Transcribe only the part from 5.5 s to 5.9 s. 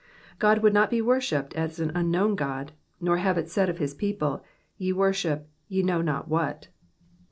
ye